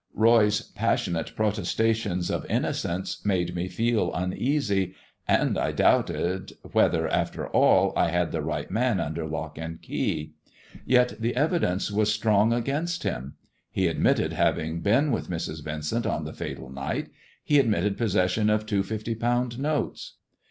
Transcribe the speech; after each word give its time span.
Roy's 0.15 0.61
passionate 0.63 1.35
protestations 1.35 2.31
of 2.31 2.43
innocence 2.49 3.23
made 3.23 3.53
me 3.53 3.67
feel 3.67 4.11
uneasy, 4.15 4.95
and 5.27 5.59
I 5.59 5.71
doubted 5.71 6.53
whether, 6.71 7.07
after 7.07 7.47
all, 7.49 7.93
I 7.95 8.09
had 8.09 8.31
the 8.31 8.41
right 8.41 8.71
man 8.71 8.99
under 8.99 9.27
lock 9.27 9.59
and 9.59 9.79
key. 9.79 10.33
Yet 10.87 11.21
the 11.21 11.35
evidence 11.35 11.91
was 11.91 12.11
strong 12.11 12.51
against 12.51 13.03
him. 13.03 13.35
He 13.69 13.85
admitted 13.85 14.33
having 14.33 14.79
been 14.81 15.11
with 15.11 15.29
Mrs. 15.29 15.63
Vincent 15.63 16.07
on 16.07 16.23
the 16.23 16.33
fatal 16.33 16.71
night, 16.71 17.09
he 17.43 17.59
admitted 17.59 17.95
possession 17.95 18.49
of 18.49 18.65
two 18.65 18.81
fifty 18.81 19.13
pound 19.13 19.59
notes. 19.59 20.15